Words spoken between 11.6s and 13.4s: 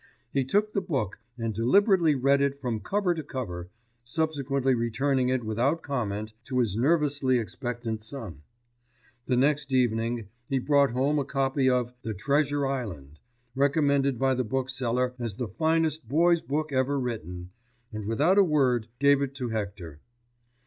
of The Treasure Island,